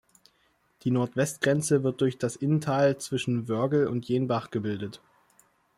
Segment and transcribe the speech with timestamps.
[0.83, 4.99] Die Nordwestgrenze wird durch das Inntal zwischen Wörgl und Jenbach gebildet.